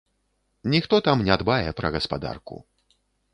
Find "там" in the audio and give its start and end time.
1.07-1.21